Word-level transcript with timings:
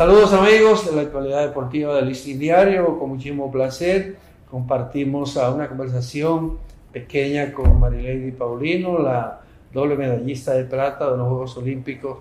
Saludos 0.00 0.32
amigos 0.32 0.86
de 0.86 0.96
la 0.96 1.02
actualidad 1.02 1.46
deportiva 1.46 1.94
del 1.96 2.08
Listín 2.08 2.38
Diario, 2.38 2.98
con 2.98 3.10
muchísimo 3.10 3.52
placer 3.52 4.16
compartimos 4.50 5.36
a 5.36 5.52
una 5.52 5.68
conversación 5.68 6.56
pequeña 6.90 7.52
con 7.52 7.78
Marilady 7.78 8.30
Paulino, 8.30 8.98
la 8.98 9.42
doble 9.74 9.96
medallista 9.96 10.54
de 10.54 10.64
plata 10.64 11.10
de 11.10 11.18
los 11.18 11.28
Juegos 11.28 11.54
Olímpicos 11.58 12.16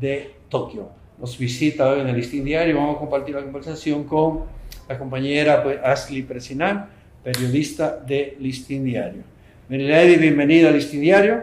de 0.00 0.36
Tokio. 0.48 0.88
Nos 1.18 1.36
visita 1.36 1.90
hoy 1.90 2.00
en 2.00 2.08
el 2.08 2.16
Listín 2.16 2.46
Diario, 2.46 2.76
vamos 2.76 2.96
a 2.96 3.00
compartir 3.00 3.34
la 3.34 3.42
conversación 3.42 4.04
con 4.04 4.44
la 4.88 4.98
compañera 4.98 5.62
pues, 5.62 5.78
Ashley 5.84 6.22
Presinal, 6.22 6.88
periodista 7.22 7.98
de 7.98 8.38
Listín 8.40 8.84
Diario. 8.84 9.20
Marilady, 9.68 10.16
bienvenida 10.16 10.68
al 10.68 10.76
Listín 10.76 11.02
Diario, 11.02 11.42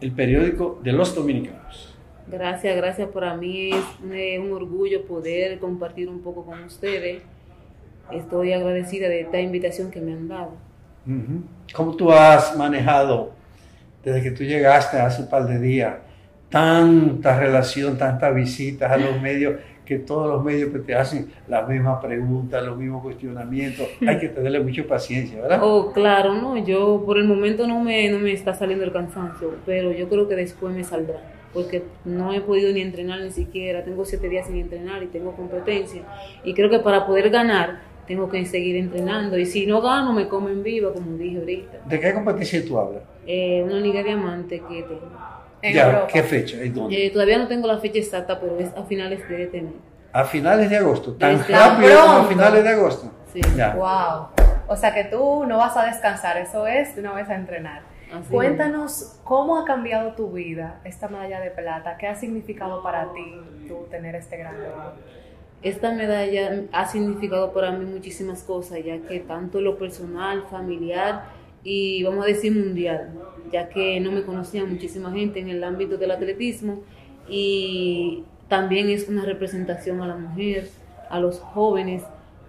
el 0.00 0.10
periódico 0.10 0.80
de 0.82 0.90
los 0.90 1.14
dominicanos. 1.14 1.91
Gracias, 2.26 2.76
gracias. 2.76 3.08
Para 3.08 3.34
mí 3.36 3.70
es 3.70 4.38
un 4.38 4.52
orgullo 4.52 5.04
poder 5.06 5.58
compartir 5.58 6.08
un 6.08 6.20
poco 6.20 6.44
con 6.44 6.62
ustedes. 6.64 7.22
Estoy 8.10 8.52
agradecida 8.52 9.08
de 9.08 9.22
esta 9.22 9.40
invitación 9.40 9.90
que 9.90 10.00
me 10.00 10.12
han 10.12 10.28
dado. 10.28 10.52
¿Cómo 11.74 11.96
tú 11.96 12.12
has 12.12 12.56
manejado 12.56 13.32
desde 14.04 14.22
que 14.22 14.30
tú 14.30 14.44
llegaste 14.44 14.98
hace 14.98 15.22
un 15.22 15.28
par 15.28 15.46
de 15.46 15.58
días 15.58 15.94
tanta 16.48 17.38
relación, 17.38 17.96
tantas 17.96 18.34
visitas 18.34 18.90
a 18.90 18.98
los 18.98 19.20
medios, 19.20 19.54
que 19.86 19.98
todos 19.98 20.28
los 20.28 20.44
medios 20.44 20.70
que 20.70 20.78
te 20.80 20.94
hacen 20.94 21.32
las 21.48 21.66
mismas 21.66 22.00
preguntas, 22.04 22.62
los 22.64 22.76
mismos 22.76 23.02
cuestionamientos? 23.02 23.86
Hay 24.06 24.18
que 24.18 24.28
tenerle 24.28 24.60
mucha 24.60 24.84
paciencia, 24.84 25.40
¿verdad? 25.40 25.60
Oh, 25.62 25.92
claro, 25.92 26.34
no, 26.34 26.56
yo 26.58 27.02
por 27.04 27.18
el 27.18 27.24
momento 27.24 27.66
no 27.66 27.80
me, 27.80 28.08
no 28.10 28.18
me 28.18 28.32
está 28.32 28.54
saliendo 28.54 28.84
el 28.84 28.92
cansancio, 28.92 29.56
pero 29.64 29.92
yo 29.92 30.08
creo 30.08 30.28
que 30.28 30.36
después 30.36 30.74
me 30.74 30.84
saldrá 30.84 31.20
porque 31.52 31.84
no 32.04 32.32
he 32.32 32.40
podido 32.40 32.72
ni 32.72 32.80
entrenar 32.80 33.20
ni 33.20 33.30
siquiera, 33.30 33.84
tengo 33.84 34.04
siete 34.04 34.28
días 34.28 34.46
sin 34.46 34.56
entrenar 34.56 35.02
y 35.02 35.06
tengo 35.06 35.32
competencia. 35.32 36.02
Y 36.44 36.54
creo 36.54 36.70
que 36.70 36.78
para 36.78 37.06
poder 37.06 37.30
ganar 37.30 37.80
tengo 38.06 38.28
que 38.28 38.44
seguir 38.46 38.76
entrenando 38.76 39.38
y 39.38 39.46
si 39.46 39.66
no 39.66 39.80
gano 39.80 40.12
me 40.12 40.28
comen 40.28 40.62
viva, 40.62 40.92
como 40.92 41.16
dije 41.16 41.38
ahorita. 41.38 41.78
¿De 41.86 42.00
qué 42.00 42.12
competencia 42.12 42.64
tú 42.66 42.78
hablas? 42.78 43.02
Eh, 43.26 43.62
una 43.64 43.76
liga 43.80 44.02
diamante 44.02 44.60
que 44.68 44.82
tengo. 44.82 45.10
ya, 45.62 46.06
¿qué 46.06 46.22
fecha? 46.22 46.56
Eh, 46.60 47.10
todavía 47.12 47.38
no 47.38 47.46
tengo 47.46 47.68
la 47.68 47.78
fecha 47.78 47.98
exacta, 47.98 48.40
pero 48.40 48.58
es 48.58 48.74
a 48.76 48.82
finales 48.84 49.28
de 49.28 49.44
este 49.44 49.62
mes. 49.62 49.74
¿A 50.12 50.24
finales 50.24 50.68
de 50.68 50.76
agosto? 50.76 51.14
¿Tan 51.14 51.38
rápido 51.38 52.00
como 52.00 52.12
a 52.18 52.24
finales 52.24 52.64
de 52.64 52.68
agosto? 52.68 53.10
Sí. 53.32 53.40
Ya. 53.56 53.74
Wow. 53.74 54.44
O 54.68 54.76
sea 54.76 54.92
que 54.92 55.04
tú 55.04 55.44
no 55.46 55.58
vas 55.58 55.76
a 55.76 55.86
descansar, 55.86 56.36
eso 56.36 56.66
es 56.66 56.96
una 56.98 57.12
vez 57.14 57.28
a 57.28 57.34
entrenar. 57.34 57.91
Cuéntanos 58.30 59.20
cómo 59.24 59.58
ha 59.58 59.64
cambiado 59.64 60.12
tu 60.12 60.30
vida 60.32 60.80
esta 60.84 61.08
medalla 61.08 61.40
de 61.40 61.50
plata, 61.50 61.96
qué 61.98 62.08
ha 62.08 62.14
significado 62.14 62.82
para 62.82 63.12
ti 63.12 63.36
tú 63.66 63.86
tener 63.90 64.14
este 64.14 64.36
gran 64.36 64.62
logro. 64.62 64.92
Esta 65.62 65.92
medalla 65.92 66.64
ha 66.72 66.86
significado 66.88 67.52
para 67.52 67.70
mí 67.70 67.84
muchísimas 67.84 68.42
cosas, 68.42 68.84
ya 68.84 68.98
que 68.98 69.20
tanto 69.20 69.60
lo 69.60 69.78
personal, 69.78 70.44
familiar 70.50 71.24
y 71.62 72.02
vamos 72.02 72.24
a 72.24 72.28
decir 72.28 72.52
mundial, 72.52 73.12
ya 73.50 73.68
que 73.68 74.00
no 74.00 74.12
me 74.12 74.24
conocía 74.24 74.64
muchísima 74.64 75.12
gente 75.12 75.40
en 75.40 75.48
el 75.48 75.62
ámbito 75.62 75.96
del 75.96 76.10
atletismo 76.10 76.82
y 77.28 78.24
también 78.48 78.90
es 78.90 79.08
una 79.08 79.24
representación 79.24 80.02
a 80.02 80.06
la 80.08 80.16
mujer, 80.16 80.68
a 81.08 81.20
los 81.20 81.38
jóvenes 81.38 82.02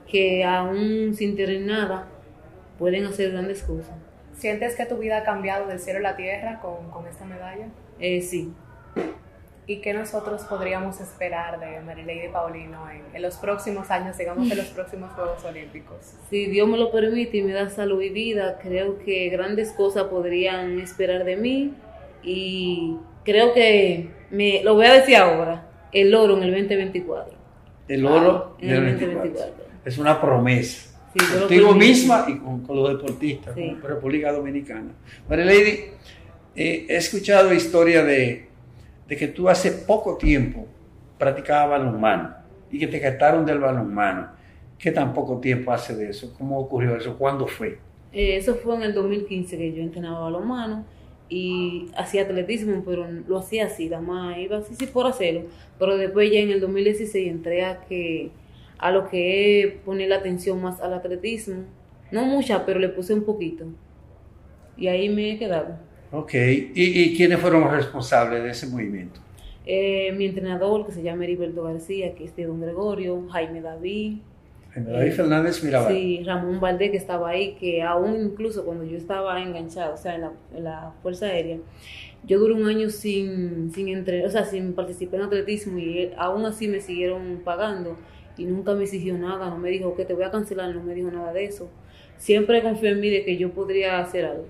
que 0.07 0.43
aún 0.43 1.13
sin 1.13 1.35
tener 1.35 1.61
nada 1.61 2.07
pueden 2.77 3.05
hacer 3.05 3.31
grandes 3.31 3.63
cosas. 3.63 3.95
¿Sientes 4.35 4.75
que 4.75 4.85
tu 4.85 4.97
vida 4.97 5.19
ha 5.19 5.23
cambiado 5.23 5.67
del 5.67 5.79
cielo 5.79 5.99
a 5.99 6.01
la 6.01 6.15
tierra 6.15 6.59
con, 6.59 6.89
con 6.89 7.07
esta 7.07 7.25
medalla? 7.25 7.67
Eh, 7.99 8.21
sí. 8.21 8.53
¿Y 9.65 9.77
qué 9.77 9.93
nosotros 9.93 10.41
podríamos 10.43 10.99
esperar 10.99 11.57
de 11.59 11.79
Marilady 11.79 12.27
Paulino 12.33 12.85
en, 13.13 13.21
los 13.21 13.37
próximos 13.37 13.89
años, 13.91 14.17
digamos 14.17 14.51
en 14.51 14.57
los 14.57 14.67
próximos 14.67 15.13
Juegos 15.13 15.43
Olímpicos? 15.45 16.15
Si 16.29 16.47
Dios 16.47 16.67
me 16.67 16.77
lo 16.77 16.91
permite 16.91 17.37
y 17.37 17.43
me 17.43 17.53
da 17.53 17.69
salud 17.69 18.01
y 18.01 18.09
vida, 18.09 18.59
creo 18.61 18.99
que 18.99 19.29
grandes 19.29 19.71
cosas 19.71 20.03
podrían 20.05 20.79
esperar 20.79 21.23
de 21.23 21.37
mí 21.37 21.73
y 22.23 22.97
creo 23.23 23.53
que, 23.53 24.09
me, 24.31 24.61
lo 24.63 24.73
voy 24.73 24.87
a 24.87 24.93
decir 24.93 25.15
ahora, 25.15 25.65
el 25.93 26.13
oro 26.13 26.35
en 26.35 26.43
el 26.43 26.51
2024. 26.51 27.33
El 27.87 28.05
oro 28.05 28.57
en 28.59 28.69
el 28.69 28.99
2024. 28.99 29.63
Es 29.85 29.97
una 29.97 30.19
promesa 30.19 30.92
contigo 31.19 31.73
misma 31.73 32.25
y 32.27 32.37
con, 32.37 32.63
los 32.67 32.89
deportistas, 32.89 33.53
con 33.53 33.81
República 33.81 34.31
Dominicana. 34.31 34.91
María 35.29 35.45
Lady, 35.45 35.79
eh, 36.55 36.85
he 36.89 36.95
escuchado 36.95 37.53
historia 37.53 38.03
de, 38.03 38.47
de, 39.07 39.17
que 39.17 39.27
tú 39.27 39.49
hace 39.49 39.71
poco 39.71 40.17
tiempo 40.17 40.67
practicabas 41.17 41.79
balonmano 41.79 42.35
y 42.71 42.79
que 42.79 42.87
te 42.87 42.99
quitaron 42.99 43.45
del 43.45 43.59
balonmano. 43.59 44.29
¿Qué 44.77 44.91
tan 44.91 45.13
poco 45.13 45.39
tiempo 45.39 45.71
hace 45.71 45.95
de 45.95 46.09
eso? 46.09 46.33
¿Cómo 46.37 46.59
ocurrió 46.59 46.95
eso? 46.95 47.17
¿Cuándo 47.17 47.47
fue? 47.47 47.79
Eh, 48.11 48.35
eso 48.37 48.55
fue 48.55 48.75
en 48.75 48.83
el 48.83 48.93
2015 48.93 49.57
que 49.57 49.73
yo 49.73 49.81
entrenaba 49.81 50.21
balonmano 50.21 50.85
y 51.29 51.87
hacía 51.95 52.23
atletismo, 52.23 52.83
pero 52.85 53.07
lo 53.27 53.39
hacía 53.39 53.65
así, 53.65 53.89
la 53.89 54.01
más 54.01 54.37
iba 54.37 54.57
así, 54.57 54.75
sí 54.75 54.85
por 54.87 55.07
hacerlo. 55.07 55.43
Pero 55.79 55.97
después 55.97 56.31
ya 56.31 56.39
en 56.39 56.51
el 56.51 56.59
2016 56.59 57.27
entré 57.27 57.65
a 57.65 57.81
que 57.81 58.31
a 58.83 58.91
lo 58.91 59.07
que 59.07 59.61
es 59.61 59.73
poner 59.85 60.09
la 60.09 60.17
atención 60.17 60.61
más 60.61 60.81
al 60.81 60.93
atletismo. 60.93 61.63
No 62.11 62.25
mucha, 62.25 62.65
pero 62.65 62.81
le 62.81 62.89
puse 62.89 63.13
un 63.13 63.23
poquito. 63.23 63.63
Y 64.75 64.87
ahí 64.87 65.07
me 65.07 65.31
he 65.31 65.39
quedado. 65.39 65.77
Ok, 66.11 66.33
¿y, 66.33 67.15
quiénes 67.15 67.39
fueron 67.39 67.61
los 67.61 67.71
responsables 67.71 68.43
de 68.43 68.49
ese 68.49 68.67
movimiento? 68.67 69.21
Eh, 69.65 70.11
mi 70.17 70.25
entrenador, 70.25 70.85
que 70.85 70.91
se 70.91 71.01
llama 71.01 71.23
Heriberto 71.23 71.63
García, 71.63 72.13
que 72.13 72.25
es 72.25 72.35
de 72.35 72.45
Don 72.45 72.59
Gregorio, 72.59 73.25
Jaime 73.29 73.61
David. 73.61 74.17
Jaime 74.73 74.91
David 74.91 75.07
eh, 75.07 75.11
Fernández 75.11 75.63
Mirabal. 75.63 75.93
Sí, 75.93 76.21
Ramón 76.25 76.59
Valdés, 76.59 76.91
que 76.91 76.97
estaba 76.97 77.29
ahí, 77.29 77.55
que 77.55 77.81
aún 77.83 78.19
incluso 78.19 78.65
cuando 78.65 78.83
yo 78.83 78.97
estaba 78.97 79.41
enganchado, 79.41 79.93
o 79.93 79.97
sea, 79.97 80.15
en 80.15 80.21
la, 80.21 80.33
en 80.53 80.63
la 80.65 80.93
Fuerza 81.01 81.27
Aérea, 81.27 81.57
yo 82.25 82.37
duré 82.37 82.53
un 82.53 82.67
año 82.67 82.89
sin, 82.89 83.71
sin 83.73 83.87
entrenar, 83.87 84.27
o 84.27 84.29
sea, 84.29 84.43
sin 84.43 84.73
participar 84.73 85.21
en 85.21 85.27
atletismo 85.27 85.79
y 85.79 86.11
aún 86.17 86.45
así 86.45 86.67
me 86.67 86.81
siguieron 86.81 87.41
pagando 87.45 87.97
y 88.37 88.45
nunca 88.45 88.73
me 88.73 88.83
exigió 88.83 89.17
nada, 89.17 89.49
no 89.49 89.57
me 89.57 89.69
dijo 89.69 89.95
que 89.95 90.05
te 90.05 90.13
voy 90.13 90.23
a 90.23 90.31
cancelar, 90.31 90.73
no 90.73 90.83
me 90.83 90.93
dijo 90.93 91.11
nada 91.11 91.33
de 91.33 91.45
eso. 91.45 91.69
Siempre 92.17 92.61
confió 92.61 92.89
en 92.89 92.99
mí 92.99 93.09
de 93.09 93.23
que 93.23 93.37
yo 93.37 93.51
podría 93.51 93.99
hacer 93.99 94.25
algo. 94.25 94.45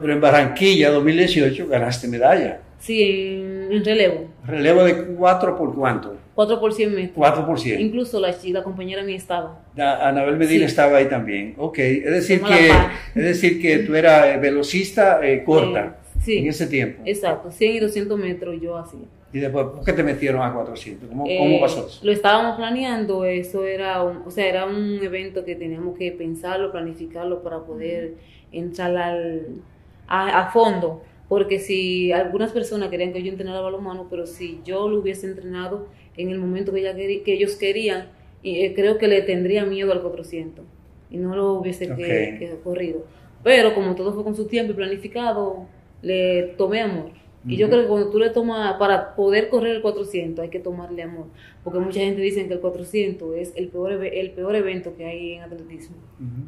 Pero 0.00 0.12
en 0.12 0.20
Barranquilla 0.20 0.90
2018 0.90 1.68
ganaste 1.68 2.08
medalla. 2.08 2.60
Sí, 2.78 3.02
en, 3.02 3.84
relevo. 3.84 4.28
¿Relevo 4.46 4.84
de 4.84 5.04
4 5.14 5.56
por 5.56 5.74
cuánto? 5.74 6.16
4 6.34 6.58
por 6.58 6.72
100 6.72 6.94
metros. 6.94 7.14
4 7.14 7.46
por 7.46 7.60
100. 7.60 7.78
Incluso 7.78 8.18
la, 8.18 8.34
la 8.42 8.62
compañera 8.62 9.02
mía 9.02 9.16
estaba. 9.16 9.62
Anabel 9.76 10.38
Medina 10.38 10.64
estaba 10.64 10.96
ahí 10.96 11.06
también. 11.06 11.54
Ok, 11.58 11.78
es 11.78 12.10
decir, 12.10 12.40
que, 12.40 12.68
es 13.14 13.24
decir 13.24 13.60
que 13.60 13.80
tú 13.80 13.94
eras 13.94 14.28
eh, 14.28 14.38
velocista 14.38 15.20
eh, 15.22 15.44
corta 15.44 15.98
sí, 16.24 16.38
en 16.38 16.46
ese 16.46 16.66
tiempo. 16.66 17.02
Exacto, 17.04 17.50
100 17.50 17.74
y 17.74 17.80
200 17.80 18.18
metros 18.18 18.56
yo 18.60 18.78
hacía. 18.78 19.00
¿Y 19.32 19.38
después 19.38 19.66
por 19.66 19.84
qué 19.84 19.92
te 19.92 20.02
metieron 20.02 20.42
a 20.42 20.52
400? 20.52 21.08
¿Cómo, 21.08 21.24
¿cómo 21.24 21.56
eh, 21.56 21.58
pasó 21.60 21.86
eso? 21.86 22.04
Lo 22.04 22.10
estábamos 22.10 22.56
planeando, 22.56 23.24
eso 23.24 23.64
era 23.64 24.02
un, 24.02 24.22
o 24.26 24.30
sea, 24.30 24.46
era 24.46 24.66
un 24.66 24.98
evento 25.02 25.44
que 25.44 25.54
teníamos 25.54 25.96
que 25.96 26.10
pensarlo, 26.10 26.72
planificarlo 26.72 27.42
para 27.42 27.60
poder 27.60 28.14
entrar 28.50 28.96
al, 28.96 29.46
a, 30.08 30.50
fondo. 30.52 31.02
Porque 31.28 31.60
si 31.60 32.10
algunas 32.10 32.50
personas 32.50 32.88
querían 32.88 33.12
que 33.12 33.22
yo 33.22 33.30
entrenara 33.30 33.60
balonmano, 33.60 34.08
pero 34.10 34.26
si 34.26 34.60
yo 34.64 34.88
lo 34.88 34.98
hubiese 34.98 35.28
entrenado 35.28 35.86
en 36.16 36.30
el 36.30 36.38
momento 36.38 36.72
que, 36.72 36.80
ella 36.80 36.94
que 36.94 37.32
ellos 37.32 37.54
querían, 37.54 38.08
eh, 38.42 38.74
creo 38.74 38.98
que 38.98 39.06
le 39.06 39.22
tendría 39.22 39.64
miedo 39.64 39.92
al 39.92 40.02
400 40.02 40.64
y 41.10 41.18
no 41.18 41.36
lo 41.36 41.54
hubiese 41.54 41.86
que, 41.94 42.58
corrido. 42.64 43.04
Pero 43.44 43.74
como 43.74 43.94
todo 43.94 44.12
fue 44.12 44.24
con 44.24 44.34
su 44.34 44.46
tiempo 44.46 44.72
y 44.72 44.76
planificado, 44.76 45.66
le 46.02 46.54
tomé 46.56 46.80
amor. 46.80 47.10
Y 47.46 47.56
yo 47.56 47.70
creo 47.70 47.82
que 47.82 47.88
cuando 47.88 48.10
tú 48.10 48.18
le 48.18 48.28
tomas, 48.30 48.74
para 48.74 49.14
poder 49.14 49.48
correr 49.48 49.76
el 49.76 49.82
400 49.82 50.42
hay 50.42 50.50
que 50.50 50.60
tomarle 50.60 51.02
amor, 51.02 51.26
porque 51.64 51.78
mucha 51.78 52.00
gente 52.00 52.20
dice 52.20 52.46
que 52.46 52.52
el 52.52 52.60
400 52.60 53.34
es 53.36 53.52
el 53.56 53.68
peor, 53.68 53.92
el 53.92 54.30
peor 54.32 54.54
evento 54.56 54.94
que 54.94 55.06
hay 55.06 55.32
en 55.34 55.42
atletismo. 55.42 55.96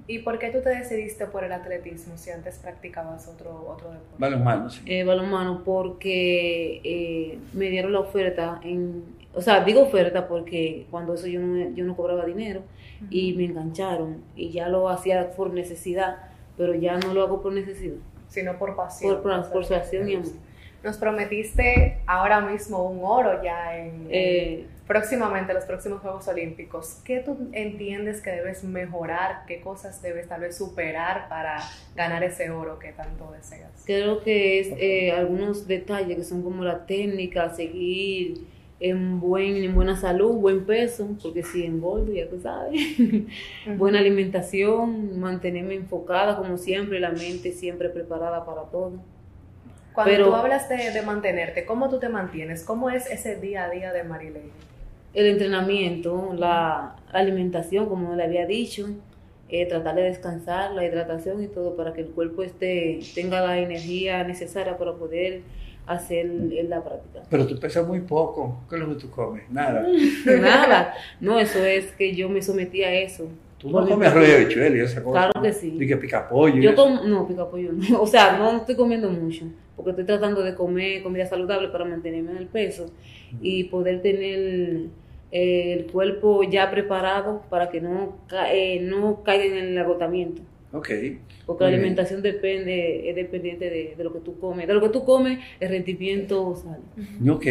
¿Y 0.07 0.19
por 0.19 0.39
qué 0.39 0.51
tú 0.51 0.61
te 0.61 0.69
decidiste 0.69 1.27
por 1.27 1.45
el 1.45 1.53
atletismo 1.53 2.19
si 2.19 2.31
antes 2.31 2.59
practicabas 2.59 3.27
otro, 3.27 3.67
otro 3.69 3.91
deporte? 3.91 4.17
Balonmano, 4.19 4.69
sí. 4.69 4.83
Eh, 4.85 5.03
balonmano, 5.05 5.63
porque 5.65 6.83
eh, 6.85 7.39
me 7.55 7.71
dieron 7.71 7.93
la 7.93 8.01
oferta, 8.01 8.61
en, 8.63 9.03
o 9.35 9.41
sea, 9.41 9.65
digo 9.65 9.83
oferta 9.83 10.29
porque 10.29 10.87
cuando 10.91 11.15
eso 11.15 11.27
yo 11.27 11.41
no, 11.41 11.71
yo 11.75 11.85
no 11.85 11.97
cobraba 11.97 12.27
dinero 12.27 12.63
y 13.11 13.33
me 13.33 13.47
engancharon 13.47 14.23
y 14.37 14.51
ya 14.51 14.69
lo 14.69 14.91
hacía 14.91 15.31
por 15.33 15.55
necesidad, 15.55 16.19
pero 16.57 16.75
ya 16.75 16.99
no 16.99 17.15
lo 17.15 17.23
hago 17.23 17.41
por 17.41 17.53
necesidad. 17.53 17.97
Sino 18.29 18.59
por 18.59 18.77
pasión. 18.77 19.23
Por, 19.23 19.51
por, 19.51 19.69
pasión 19.69 20.09
y 20.09 20.15
amor. 20.17 20.33
Nos 20.83 20.97
prometiste 20.97 21.99
ahora 22.07 22.41
mismo 22.41 22.85
un 22.85 23.01
oro 23.05 23.43
ya 23.43 23.79
en, 23.79 24.09
eh, 24.11 24.67
próximamente 24.87 25.55
los 25.55 25.65
próximos 25.65 26.01
Juegos 26.01 26.27
Olímpicos. 26.27 27.01
¿Qué 27.05 27.21
tú 27.21 27.51
entiendes 27.53 28.21
que 28.21 28.31
debes 28.31 28.65
mejorar? 28.65 29.45
¿Qué 29.47 29.61
cosas 29.61 30.03
debes 30.03 30.29
tal 30.29 30.41
vez 30.41 30.57
superar 30.57 31.29
para 31.29 31.59
ganar 31.95 32.25
ese 32.25 32.51
oro 32.51 32.81
que 32.81 32.93
tanto 32.93 33.31
deseas? 33.31 33.71
Creo 33.87 34.23
que 34.23 34.59
es 34.59 34.69
eh, 34.77 35.13
algunos 35.13 35.69
detalles 35.69 36.17
que 36.17 36.25
son 36.25 36.43
como 36.43 36.65
la 36.65 36.85
técnica, 36.85 37.55
seguir 37.55 38.45
en, 38.81 39.21
buen, 39.21 39.57
en 39.59 39.75
buena 39.77 39.97
salud, 39.97 40.35
buen 40.35 40.67
peso, 40.67 41.17
porque 41.23 41.45
si 41.45 41.65
engordo, 41.65 42.13
ya 42.13 42.29
tú 42.29 42.41
sabes, 42.41 42.81
buena 43.79 44.01
alimentación, 44.01 45.21
mantenerme 45.21 45.77
enfocada 45.77 46.37
como 46.37 46.59
siempre, 46.59 46.99
la 46.99 47.13
mente 47.13 47.53
siempre 47.53 47.89
preparada 47.89 48.45
para 48.45 48.63
todo. 48.65 48.95
Cuando 49.95 50.25
tú 50.25 50.35
hablas 50.35 50.69
de, 50.69 50.91
de, 50.91 51.03
mantenerte, 51.03 51.65
¿cómo 51.65 51.89
tú 51.89 51.99
te 51.99 52.09
mantienes? 52.09 52.65
¿Cómo 52.65 52.91
es 52.91 53.11
ese 53.11 53.37
día 53.37 53.65
a 53.65 53.71
día 53.71 53.93
de 53.93 54.05
Marilei? 54.05 54.51
El 55.15 55.27
entrenamiento, 55.27 56.33
la 56.35 56.97
alimentación, 57.13 57.89
como 57.89 58.15
le 58.17 58.25
había 58.25 58.47
dicho, 58.47 58.89
eh, 59.51 59.67
tratar 59.67 59.97
de 59.97 60.03
descansar, 60.05 60.73
la 60.73 60.87
hidratación 60.87 61.43
y 61.43 61.47
todo 61.47 61.77
para 61.77 61.93
que 61.93 62.01
el 62.01 62.09
cuerpo 62.09 62.43
esté, 62.43 63.01
tenga 63.15 63.43
la 63.43 63.59
energía 63.59 64.25
necesaria 64.25 64.79
para 64.79 64.95
poder 64.95 65.43
hacer 65.87 66.27
la 66.69 66.83
práctica. 66.83 67.21
Pero 67.29 67.47
tú 67.47 67.59
pesas 67.59 67.87
muy 67.87 68.01
poco. 68.01 68.63
¿Qué 68.69 68.77
es 68.77 68.81
lo 68.81 68.89
que 68.89 68.95
tú 68.95 69.11
comes? 69.11 69.43
Nada. 69.51 69.87
Nada. 70.41 70.95
No, 71.21 71.39
eso 71.39 71.63
es 71.65 71.93
que 71.93 72.15
yo 72.15 72.29
me 72.29 72.41
sometí 72.41 72.83
a 72.83 72.95
eso. 72.95 73.29
¿Tú 73.59 73.71
no 73.71 73.87
comes 73.87 74.09
arroz 74.09 74.29
y 74.29 74.33
habichuela 74.33 74.77
y 74.77 74.81
esa 74.81 75.03
cosa? 75.03 75.31
Claro 75.31 75.43
que 75.43 75.53
sí. 75.53 75.77
¿Y 75.79 75.87
que 75.87 75.97
pica 75.97 76.29
pollo? 76.29 76.61
Yo 76.61 76.75
tomo, 76.75 77.03
no, 77.05 77.29
pica 77.29 77.49
pollo 77.49 77.73
no. 77.73 78.01
O 78.01 78.07
sea, 78.07 78.39
no 78.39 78.57
estoy 78.57 78.75
comiendo 78.75 79.09
mucho, 79.09 79.45
porque 79.77 79.91
estoy 79.91 80.05
tratando 80.05 80.43
de 80.43 80.55
comer 80.55 81.03
comida 81.03 81.27
saludable 81.27 81.69
para 81.69 81.85
mantenerme 81.85 82.33
en 82.33 82.37
el 82.39 82.47
peso 82.47 82.87
y 83.41 83.65
poder 83.65 84.03
tener 84.03 84.89
el 85.31 85.87
cuerpo 85.91 86.43
ya 86.43 86.71
preparado 86.71 87.43
para 87.49 87.71
que 87.71 87.81
no, 87.81 88.19
eh, 88.51 88.81
no 88.83 89.23
caiga 89.23 89.45
en 89.45 89.69
el 89.69 89.79
agotamiento. 89.79 90.43
Ok. 90.73 90.91
Porque 91.45 91.65
la 91.65 91.71
alimentación 91.71 92.23
depende, 92.23 93.09
es 93.11 93.17
dependiente 93.17 93.69
de, 93.69 93.95
de, 93.97 94.05
lo 94.05 94.13
que 94.13 94.21
tú 94.21 94.39
comes. 94.39 94.67
De 94.67 94.73
lo 94.73 94.81
que 94.81 94.89
tú 94.89 95.05
comes, 95.05 95.39
el 95.61 95.69
rendimiento 95.69 96.55
sale. 96.57 97.31
Ok. 97.31 97.47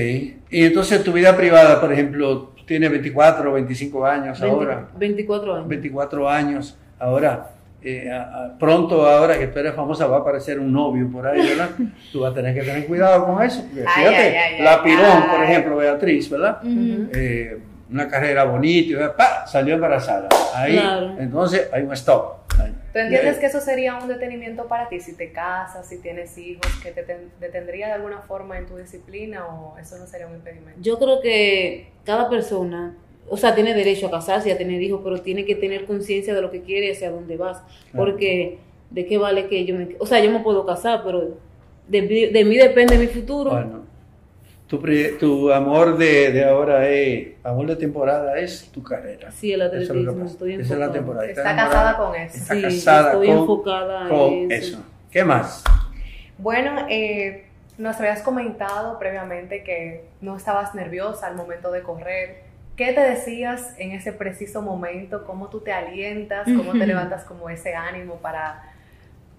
Y 0.49 0.63
entonces 0.63 1.03
tu 1.03 1.11
vida 1.11 1.35
privada, 1.35 1.79
por 1.79 1.91
ejemplo, 1.91 2.53
tú 2.55 2.65
tienes 2.65 2.89
24 2.89 3.51
o 3.51 3.53
25 3.53 4.05
años 4.05 4.41
ahora. 4.41 4.89
24 4.97 5.55
años. 5.55 5.67
24 5.67 6.29
años. 6.29 6.77
Ahora, 6.97 7.51
eh, 7.83 8.11
pronto 8.59 9.07
ahora 9.07 9.37
que 9.37 9.47
tú 9.47 9.59
eres 9.59 9.73
famosa 9.73 10.07
va 10.07 10.17
a 10.17 10.19
aparecer 10.21 10.59
un 10.59 10.71
novio 10.71 11.09
por 11.11 11.25
ahí, 11.25 11.47
¿verdad? 11.47 11.69
Tú 12.11 12.21
vas 12.21 12.31
a 12.31 12.35
tener 12.35 12.53
que 12.53 12.61
tener 12.61 12.85
cuidado 12.85 13.25
con 13.25 13.43
eso. 13.43 13.61
Porque, 13.61 13.81
fíjate, 13.81 14.15
ay, 14.15 14.35
ay, 14.35 14.61
la 14.61 14.83
Pirón, 14.83 15.23
por 15.29 15.43
ejemplo, 15.43 15.77
Beatriz, 15.77 16.29
¿verdad? 16.29 16.59
eh, 16.63 17.59
una 17.91 18.07
carrera 18.07 18.45
bonita, 18.45 18.93
y 18.93 19.17
¡pa! 19.17 19.45
salió 19.45 19.75
embarazada. 19.75 20.29
Ahí, 20.55 20.81
entonces 21.19 21.69
hay 21.73 21.83
un 21.83 21.91
stop. 21.93 22.41
¿Tú 22.93 22.99
entiendes 22.99 23.37
que 23.37 23.45
eso 23.45 23.61
sería 23.61 23.95
un 23.95 24.07
detenimiento 24.07 24.67
para 24.67 24.89
ti 24.89 24.99
si 24.99 25.15
te 25.15 25.31
casas, 25.31 25.87
si 25.87 25.99
tienes 25.99 26.37
hijos, 26.37 26.67
que 26.83 26.91
te 26.91 27.29
detendría 27.39 27.87
de 27.87 27.93
alguna 27.93 28.19
forma 28.19 28.57
en 28.57 28.65
tu 28.65 28.77
disciplina 28.77 29.45
o 29.45 29.77
eso 29.77 29.97
no 29.97 30.05
sería 30.07 30.27
un 30.27 30.35
impedimento? 30.35 30.79
Yo 30.81 30.99
creo 30.99 31.21
que 31.21 31.91
cada 32.03 32.29
persona, 32.29 32.95
o 33.29 33.37
sea, 33.37 33.55
tiene 33.55 33.73
derecho 33.73 34.07
a 34.07 34.11
casarse 34.11 34.49
y 34.49 34.51
a 34.51 34.57
tener 34.57 34.81
hijos, 34.81 35.01
pero 35.03 35.21
tiene 35.21 35.45
que 35.45 35.55
tener 35.55 35.85
conciencia 35.85 36.33
de 36.33 36.41
lo 36.41 36.51
que 36.51 36.61
quiere 36.61 36.87
y 36.87 36.91
hacia 36.91 37.11
dónde 37.11 37.37
vas. 37.37 37.61
Porque, 37.95 38.59
¿de 38.89 39.05
qué 39.05 39.17
vale 39.17 39.47
que 39.47 39.65
yo 39.65 39.75
me... 39.75 39.95
O 39.99 40.05
sea, 40.05 40.23
yo 40.23 40.31
me 40.31 40.39
puedo 40.39 40.65
casar, 40.65 41.01
pero 41.03 41.37
de, 41.87 42.29
de 42.31 42.45
mí 42.45 42.57
depende 42.57 42.97
mi 42.97 43.07
futuro. 43.07 43.51
Bueno 43.51 43.91
tu, 44.71 45.17
tu 45.19 45.51
amor 45.51 45.97
de, 45.97 46.31
de, 46.31 46.45
ahora 46.45 46.87
es, 46.87 47.33
amor 47.43 47.67
de 47.67 47.75
temporada 47.75 48.39
es 48.39 48.71
tu 48.71 48.81
carrera. 48.81 49.29
Sí, 49.29 49.51
el 49.51 49.63
atletismo, 49.63 50.25
estoy 50.25 50.53
enfocada. 50.53 50.61
Esa 50.61 50.73
es 50.73 50.79
la 50.79 50.91
temporada. 50.93 51.25
Está, 51.25 51.41
está 51.41 51.55
casada 51.57 51.97
con 51.97 52.15
eso. 52.15 52.37
Está 52.37 52.55
sí, 52.55 52.61
casada 52.61 53.11
estoy 53.11 53.27
con, 53.27 53.37
enfocada 53.37 54.07
con 54.09 54.33
en 54.33 54.51
eso. 54.53 54.77
eso. 54.77 54.83
¿Qué 55.11 55.25
más? 55.25 55.65
Bueno, 56.37 56.85
eh, 56.89 57.47
nos 57.77 57.99
habías 57.99 58.21
comentado 58.21 58.97
previamente 58.97 59.61
que 59.63 60.05
no 60.21 60.37
estabas 60.37 60.73
nerviosa 60.73 61.27
al 61.27 61.35
momento 61.35 61.69
de 61.69 61.81
correr. 61.81 62.43
¿Qué 62.83 62.93
te 62.93 63.01
decías 63.01 63.75
en 63.77 63.91
ese 63.91 64.11
preciso 64.11 64.59
momento? 64.63 65.23
¿Cómo 65.23 65.49
tú 65.49 65.59
te 65.59 65.71
alientas? 65.71 66.45
¿Cómo 66.45 66.71
te 66.71 66.87
levantas 66.87 67.23
como 67.25 67.47
ese 67.47 67.75
ánimo 67.75 68.15
para, 68.15 68.73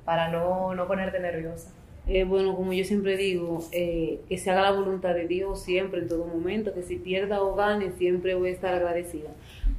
para 0.05 0.29
no, 0.29 0.77
no 0.77 0.87
ponerte 0.87 1.19
nerviosa? 1.19 1.73
Eh, 2.07 2.23
bueno, 2.23 2.55
como 2.55 2.73
yo 2.73 2.85
siempre 2.85 3.17
digo, 3.17 3.59
eh, 3.73 4.21
que 4.29 4.39
se 4.39 4.49
haga 4.49 4.63
la 4.63 4.71
voluntad 4.71 5.13
de 5.15 5.27
Dios 5.27 5.61
siempre, 5.61 6.03
en 6.03 6.07
todo 6.07 6.25
momento, 6.25 6.73
que 6.73 6.85
si 6.85 6.95
pierda 6.95 7.43
o 7.43 7.57
gane, 7.57 7.91
siempre 7.99 8.37
voy 8.37 8.51
a 8.51 8.53
estar 8.53 8.75
agradecida. 8.75 9.31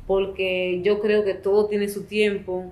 Porque 0.08 0.82
yo 0.84 1.00
creo 1.00 1.24
que 1.24 1.34
todo 1.34 1.68
tiene 1.68 1.88
su 1.88 2.04
tiempo 2.04 2.70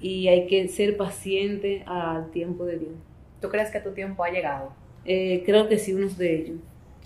y 0.00 0.28
hay 0.28 0.46
que 0.46 0.66
ser 0.68 0.96
paciente 0.96 1.82
al 1.84 2.30
tiempo 2.30 2.64
de 2.64 2.78
Dios. 2.78 2.94
¿Tú 3.42 3.50
crees 3.50 3.70
que 3.70 3.80
tu 3.80 3.90
tiempo 3.90 4.24
ha 4.24 4.30
llegado? 4.30 4.72
Eh, 5.04 5.42
creo 5.44 5.68
que 5.68 5.78
sí, 5.78 5.92
unos 5.92 6.16
de 6.16 6.36
ellos. 6.36 6.56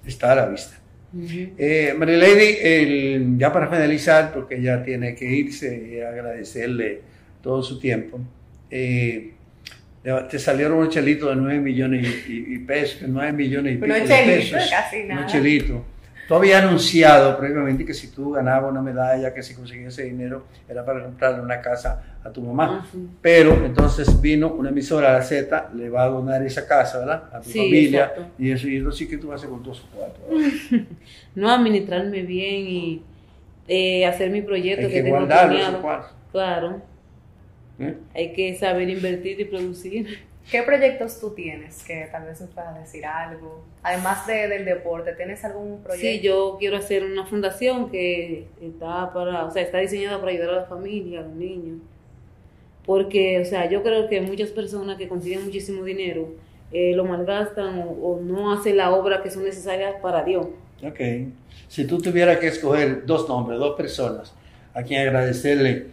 Está 0.06 0.31
a 0.31 0.37
la 0.37 0.46
vista. 0.46 0.76
Uh 1.16 1.22
-huh. 1.22 1.50
eh, 1.56 1.94
Lady, 1.98 3.38
ya 3.38 3.52
para 3.52 3.68
finalizar, 3.68 4.32
porque 4.32 4.60
ya 4.60 4.82
tiene 4.82 5.14
que 5.14 5.24
irse 5.24 5.88
y 5.90 6.00
agradecerle 6.00 7.00
todo 7.42 7.62
su 7.62 7.78
tiempo. 7.78 8.20
Eh, 8.70 9.32
te 10.30 10.38
salieron 10.38 10.78
unos 10.78 10.94
chelitos 10.94 11.30
de 11.30 11.36
9 11.36 11.60
millones 11.60 12.06
y, 12.28 12.32
y, 12.32 12.54
y 12.54 12.58
pesos, 12.58 13.08
9 13.08 13.32
millones 13.32 13.74
y 13.74 13.76
pico 13.78 13.92
de 13.92 14.00
pesos. 14.02 14.68
Casi 14.70 15.04
nada. 15.04 15.20
Unos 15.20 15.32
chelitos. 15.32 15.80
Tú 16.26 16.34
habías 16.34 16.62
anunciado 16.62 17.37
previamente 17.38 17.84
que 17.84 17.94
si 17.94 18.08
tú 18.11 18.32
ganabas 18.32 18.70
una 18.70 18.82
medalla, 18.82 19.32
que 19.32 19.43
si 19.43 19.55
conseguías 19.55 19.93
ese 19.93 20.05
dinero, 20.05 20.44
era 20.69 20.84
para 20.84 21.02
comprarle 21.02 21.40
una 21.40 21.61
casa 21.61 22.02
a 22.25 22.31
tu 22.31 22.43
mamá. 22.43 22.81
Ah, 22.82 22.87
sí. 22.90 23.06
Pero 23.23 23.55
entonces 23.64 24.20
vino 24.20 24.52
una 24.52 24.70
emisora, 24.70 25.12
la 25.12 25.23
Z, 25.23 25.70
le 25.75 25.88
va 25.88 26.02
a 26.05 26.08
donar 26.08 26.43
esa 26.43 26.67
casa, 26.67 26.99
¿verdad? 26.99 27.25
A 27.32 27.40
tu 27.40 27.50
Sí, 27.50 27.58
familia. 27.58 28.06
exacto. 28.06 28.26
Y 28.38 28.50
eso, 28.50 28.69
y 28.69 28.76
eso 28.76 28.90
sí 28.90 29.08
que 29.08 29.19
tú 29.19 29.28
vas 29.28 29.34
a 29.34 29.37
hacer 29.37 29.50
con 29.50 29.62
todos 29.62 29.87
cuatro. 29.94 30.25
No 31.37 31.50
administrarme 31.50 32.23
bien 32.23 32.67
y 32.67 33.02
eh, 33.69 34.06
hacer 34.06 34.31
mi 34.31 34.43
proyecto 34.43 34.87
Hay 34.87 34.93
que, 34.93 34.99
que 34.99 35.02
tengo 35.05 35.26
planeado. 35.26 35.82
Claro, 36.32 36.82
¿eh? 37.78 37.94
hay 38.14 38.32
que 38.32 38.55
saber 38.56 38.88
invertir 38.90 39.40
y 39.40 39.44
producir. 39.44 40.19
¿Qué 40.50 40.62
proyectos 40.62 41.19
tú 41.20 41.31
tienes? 41.31 41.82
Que 41.82 42.08
tal 42.12 42.25
vez 42.25 42.40
nos 42.40 42.50
puedas 42.50 42.78
decir 42.78 43.04
algo. 43.04 43.64
Además 43.82 44.26
de, 44.26 44.48
del 44.48 44.64
deporte, 44.64 45.12
¿tienes 45.14 45.44
algún 45.44 45.82
proyecto? 45.82 46.06
Sí, 46.06 46.20
yo 46.20 46.56
quiero 46.58 46.76
hacer 46.76 47.04
una 47.04 47.26
fundación 47.26 47.90
que 47.90 48.46
está 48.60 49.12
para, 49.12 49.44
o 49.44 49.50
sea, 49.50 49.62
está 49.62 49.78
diseñada 49.78 50.19
para 50.20 50.31
ayudar 50.31 50.50
a 50.50 50.56
la 50.56 50.64
familia, 50.64 51.20
a 51.20 51.22
los 51.22 51.34
niños. 51.34 51.78
Porque, 52.84 53.40
o 53.40 53.44
sea, 53.44 53.69
yo 53.69 53.82
creo 53.82 54.08
que 54.08 54.20
muchas 54.20 54.50
personas 54.50 54.96
que 54.96 55.08
consiguen 55.08 55.44
muchísimo 55.44 55.82
dinero 55.82 56.28
eh, 56.72 56.94
lo 56.94 57.04
malgastan 57.04 57.81
o, 57.81 57.90
o 57.90 58.20
no 58.20 58.52
hacen 58.52 58.76
la 58.76 58.92
obra 58.92 59.22
que 59.22 59.31
son 59.31 59.44
necesarias 59.44 59.96
para 60.00 60.22
Dios. 60.22 60.47
Ok. 60.85 61.00
Si 61.68 61.87
tú 61.87 62.00
tuvieras 62.00 62.38
que 62.38 62.47
escoger 62.47 63.04
dos 63.04 63.28
nombres, 63.28 63.59
dos 63.59 63.76
personas, 63.76 64.32
a 64.73 64.85
quien 64.85 65.00
agradecerle 65.00 65.87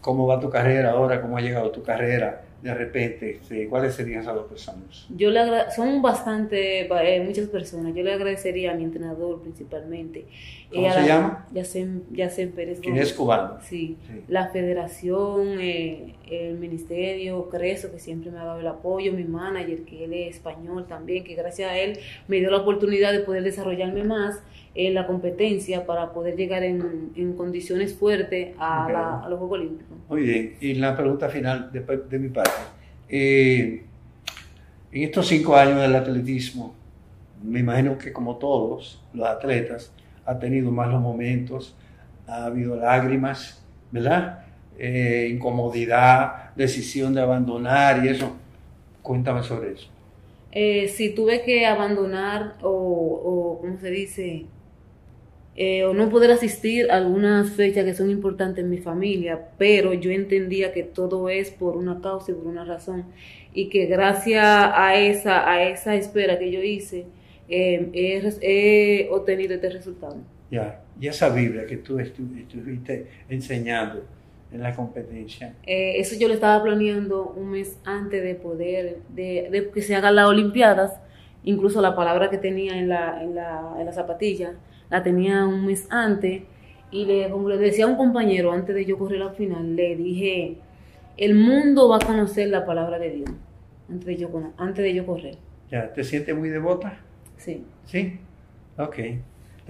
cómo 0.00 0.26
va 0.26 0.40
tu 0.40 0.50
carrera 0.50 0.90
ahora, 0.90 1.20
cómo 1.20 1.36
ha 1.36 1.40
llegado 1.40 1.70
tu 1.70 1.82
carrera, 1.84 2.42
de 2.62 2.74
repente, 2.74 3.30
este, 3.40 3.66
¿cuáles 3.68 3.94
serían 3.94 4.20
esas 4.20 4.34
dos 4.34 4.46
personas? 4.46 5.06
Yo 5.16 5.30
le 5.30 5.40
son 5.74 6.02
bastante, 6.02 6.80
eh, 6.82 7.20
muchas 7.24 7.48
personas. 7.48 7.94
Yo 7.94 8.02
le 8.02 8.12
agradecería 8.12 8.72
a 8.72 8.74
mi 8.74 8.84
entrenador 8.84 9.40
principalmente. 9.40 10.26
¿Cómo 10.72 10.86
a 10.88 10.92
se 10.92 11.00
la- 11.00 11.06
llama? 11.06 11.46
Yacen, 11.52 12.04
Yacen 12.12 12.52
Pérez 12.52 12.80
¿Quién 12.80 12.96
es 12.98 13.12
cubano? 13.12 13.58
Sí. 13.62 13.96
Sí. 14.06 14.20
La 14.28 14.48
federación, 14.48 15.58
eh, 15.60 16.14
el 16.30 16.58
ministerio, 16.58 17.48
Creso, 17.48 17.90
que 17.90 17.98
siempre 17.98 18.30
me 18.30 18.38
ha 18.38 18.44
dado 18.44 18.60
el 18.60 18.66
apoyo, 18.66 19.12
mi 19.12 19.24
manager, 19.24 19.82
que 19.82 20.04
él 20.04 20.12
es 20.14 20.36
español 20.36 20.86
también, 20.86 21.24
que 21.24 21.34
gracias 21.34 21.70
a 21.70 21.78
él 21.78 21.98
me 22.28 22.36
dio 22.38 22.50
la 22.50 22.58
oportunidad 22.58 23.12
de 23.12 23.20
poder 23.20 23.42
desarrollarme 23.42 24.04
más 24.04 24.40
en 24.86 24.94
la 24.94 25.06
competencia 25.06 25.84
para 25.86 26.12
poder 26.12 26.36
llegar 26.36 26.62
en, 26.62 27.10
en 27.16 27.32
condiciones 27.34 27.94
fuertes 27.94 28.54
a, 28.58 28.84
Ok. 28.86 28.92
la- 28.92 29.20
a 29.24 29.28
los 29.28 29.38
Juegos 29.38 29.58
Olímpicos. 29.60 29.96
Muy 30.08 30.22
bien. 30.22 30.54
Y 30.60 30.74
la 30.74 30.96
pregunta 30.96 31.28
final 31.28 31.70
de, 31.72 31.80
de 31.80 32.18
mi 32.18 32.28
parte. 32.28 32.50
Eh, 33.08 33.84
en 34.92 35.02
estos 35.02 35.26
cinco 35.28 35.54
años 35.56 35.80
del 35.80 35.94
atletismo, 35.94 36.74
me 37.42 37.60
imagino 37.60 37.96
que 37.98 38.12
como 38.12 38.36
todos 38.36 39.02
los 39.14 39.26
atletas, 39.28 39.92
ha 40.26 40.38
tenido 40.38 40.70
malos 40.70 41.00
momentos, 41.00 41.74
ha 42.26 42.44
habido 42.46 42.76
lágrimas, 42.76 43.64
¿verdad? 43.90 44.44
Eh, 44.78 45.28
incomodidad, 45.32 46.54
decisión 46.54 47.14
de 47.14 47.20
abandonar 47.20 48.04
y 48.04 48.08
eso. 48.08 48.36
Cuéntame 49.02 49.42
sobre 49.42 49.72
eso. 49.72 49.88
Eh, 50.52 50.88
si 50.88 51.10
tuve 51.14 51.42
que 51.42 51.64
abandonar 51.66 52.54
o, 52.62 52.68
o 52.70 53.58
¿cómo 53.60 53.78
se 53.78 53.90
dice? 53.90 54.46
Eh, 55.56 55.84
o 55.84 55.92
no 55.92 56.08
poder 56.08 56.30
asistir 56.30 56.90
a 56.90 56.96
algunas 56.96 57.50
fechas 57.50 57.84
que 57.84 57.92
son 57.92 58.08
importantes 58.10 58.64
en 58.64 58.70
mi 58.70 58.78
familia, 58.78 59.48
pero 59.58 59.92
yo 59.92 60.10
entendía 60.10 60.72
que 60.72 60.84
todo 60.84 61.28
es 61.28 61.50
por 61.50 61.76
una 61.76 62.00
causa 62.00 62.30
y 62.30 62.34
por 62.34 62.46
una 62.46 62.64
razón 62.64 63.04
y 63.52 63.68
que 63.68 63.86
gracias 63.86 64.44
a 64.44 64.94
esa, 64.96 65.50
a 65.50 65.64
esa 65.68 65.96
espera 65.96 66.38
que 66.38 66.50
yo 66.52 66.62
hice, 66.62 67.04
eh, 67.48 67.90
he, 67.92 68.22
he 68.42 69.08
obtenido 69.10 69.54
este 69.54 69.68
resultado. 69.70 70.16
Ya. 70.50 70.80
Y 71.00 71.08
esa 71.08 71.28
Biblia 71.30 71.66
que 71.66 71.78
tú 71.78 71.98
estu- 71.98 72.38
estuviste 72.40 73.06
enseñando 73.28 74.04
en 74.52 74.62
la 74.62 74.74
competencia. 74.74 75.54
Eh, 75.66 75.94
eso 75.98 76.16
yo 76.18 76.28
lo 76.28 76.34
estaba 76.34 76.62
planeando 76.62 77.34
un 77.36 77.50
mes 77.50 77.76
antes 77.84 78.22
de 78.22 78.34
poder, 78.34 78.98
de, 79.08 79.48
de 79.50 79.70
que 79.70 79.82
se 79.82 79.94
hagan 79.96 80.14
las 80.14 80.26
Olimpiadas, 80.28 81.00
incluso 81.44 81.80
la 81.82 81.94
palabra 81.96 82.30
que 82.30 82.38
tenía 82.38 82.78
en 82.78 82.88
la, 82.88 83.22
en 83.22 83.34
la, 83.34 83.74
en 83.78 83.86
la 83.86 83.92
zapatilla, 83.92 84.54
la 84.90 85.02
tenía 85.02 85.46
un 85.46 85.66
mes 85.66 85.86
antes 85.90 86.42
y 86.90 87.04
le, 87.04 87.30
como 87.30 87.48
le 87.48 87.56
decía 87.56 87.84
a 87.84 87.88
un 87.88 87.96
compañero 87.96 88.52
antes 88.52 88.74
de 88.74 88.84
yo 88.84 88.98
correr 88.98 89.20
la 89.20 89.30
final, 89.30 89.76
le 89.76 89.96
dije, 89.96 90.56
el 91.16 91.34
mundo 91.34 91.88
va 91.88 91.96
a 91.96 92.00
conocer 92.00 92.48
la 92.48 92.66
palabra 92.66 92.98
de 92.98 93.10
Dios 93.10 93.30
antes 93.88 94.06
de 94.06 94.16
yo, 94.16 94.30
antes 94.56 94.84
de 94.84 94.94
yo 94.94 95.06
correr. 95.06 95.36
Ya, 95.70 95.92
¿te 95.92 96.04
sientes 96.04 96.36
muy 96.36 96.48
devota? 96.48 96.98
Sí. 97.36 97.64
Sí, 97.86 98.18
ok. 98.76 98.96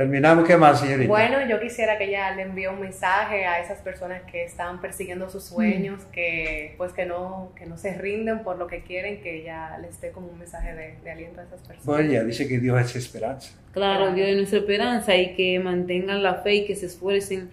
Terminamos, 0.00 0.47
¿qué 0.47 0.57
más, 0.57 0.80
señorita? 0.80 1.11
Bueno, 1.11 1.47
yo 1.47 1.61
quisiera 1.61 1.99
que 1.99 2.04
ella 2.04 2.35
le 2.35 2.40
envíe 2.40 2.69
un 2.69 2.80
mensaje 2.80 3.45
a 3.45 3.61
esas 3.62 3.80
personas 3.83 4.23
que 4.23 4.45
están 4.45 4.80
persiguiendo 4.80 5.28
sus 5.28 5.45
sueños, 5.45 6.07
mm. 6.07 6.11
que 6.11 6.75
pues 6.78 6.95
que 6.95 7.04
no, 7.04 7.52
que 7.54 7.66
no 7.66 7.76
se 7.76 7.92
rinden 7.99 8.42
por 8.42 8.57
lo 8.57 8.66
que 8.66 8.83
quieren, 8.83 9.21
que 9.21 9.42
ella 9.42 9.76
les 9.76 10.00
dé 10.00 10.11
como 10.11 10.28
un 10.28 10.38
mensaje 10.38 10.75
de, 11.04 11.11
aliento 11.11 11.42
a 11.42 11.45
esas 11.45 11.61
personas. 11.61 11.85
Bueno, 11.85 12.11
ella 12.11 12.25
dice 12.25 12.49
que 12.49 12.59
Dios 12.59 12.80
es 12.80 12.97
esperanza. 12.97 13.52
Claro, 13.73 14.14
Dios 14.14 14.28
es 14.28 14.37
nuestra 14.37 14.61
esperanza 14.61 15.14
y 15.14 15.35
que 15.35 15.59
mantengan 15.59 16.23
la 16.23 16.37
fe 16.37 16.54
y 16.54 16.66
que 16.66 16.76
se 16.76 16.87
esfuercen, 16.87 17.50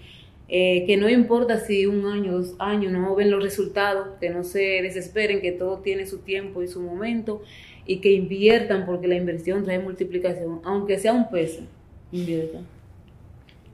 eh, 0.48 0.86
que 0.88 0.96
no 0.96 1.10
importa 1.10 1.60
si 1.60 1.86
un 1.86 2.06
año, 2.06 2.32
dos 2.32 2.56
años 2.60 2.94
no 2.94 3.14
ven 3.14 3.30
los 3.30 3.44
resultados, 3.44 4.08
que 4.22 4.30
no 4.30 4.46
se 4.46 4.82
desesperen, 4.84 5.42
que 5.42 5.52
todo 5.52 5.80
tiene 5.80 6.06
su 6.06 6.20
tiempo 6.20 6.64
y 6.64 6.70
su 6.70 6.80
momento 6.80 7.42
y 7.86 8.00
que 8.00 8.12
inviertan 8.14 8.86
porque 8.86 9.10
la 9.10 9.16
inversión 9.16 9.66
trae 9.66 9.80
multiplicación, 9.80 10.62
aunque 10.64 10.98
sea 10.98 11.12
un 11.12 11.30
peso 11.30 11.68
invierta. 12.12 12.60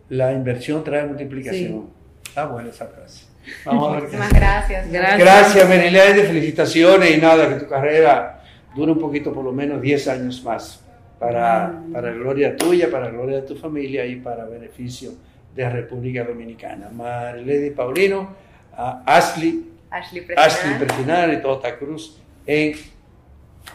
La 0.10 0.32
inversión 0.34 0.84
trae 0.84 1.06
multiplicación. 1.06 1.90
Ah, 2.36 2.46
bueno 2.46 2.70
esa 2.70 2.88
frase. 2.88 3.26
Vamos 3.66 3.90
a 3.90 4.00
ver 4.00 4.10
gracias. 4.10 4.92
Gracias, 4.92 5.20
gracias 5.20 6.16
de 6.16 6.24
felicitaciones 6.24 7.18
y 7.18 7.22
nada, 7.22 7.50
que 7.50 7.56
tu 7.56 7.68
carrera 7.68 8.42
dure 8.76 8.92
un 8.92 9.00
poquito, 9.00 9.34
por 9.34 9.44
lo 9.44 9.52
menos 9.52 9.82
10 9.82 10.08
años 10.08 10.44
más, 10.44 10.84
para, 11.20 11.82
para 11.92 12.12
gloria 12.12 12.56
tuya, 12.56 12.90
para 12.90 13.10
gloria 13.10 13.42
de 13.42 13.48
tu 13.48 13.56
familia 13.56 14.06
y 14.06 14.18
para 14.18 14.46
beneficio 14.46 15.12
de 15.56 15.64
la 15.64 15.70
República 15.70 16.24
Dominicana. 16.24 16.90
Marilady 16.90 17.72
Paulino, 17.72 18.36
a 18.76 19.04
Ashley, 19.06 19.72
Ashley 19.90 20.78
Prefinal 20.80 21.34
y 21.34 21.42
Tota 21.42 21.78
Cruz 21.78 22.20
en 22.46 22.74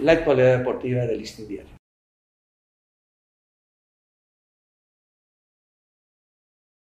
la 0.00 0.12
actualidad 0.12 0.58
deportiva 0.58 1.02
del 1.02 1.22
Diario. 1.22 1.77